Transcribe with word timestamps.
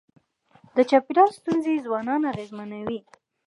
د 0.75 0.77
چاپېریال 0.89 1.29
ستونزې 1.39 1.83
ځوانان 1.85 2.21
اغېزمنوي. 2.31 2.99